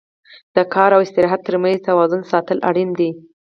د 0.55 0.57
کار 0.73 0.89
او 0.95 1.01
استراحت 1.05 1.41
تر 1.47 1.55
منځ 1.63 1.77
توازن 1.87 2.21
ساتل 2.31 2.57
اړین 2.69 2.89
دي. 2.99 3.09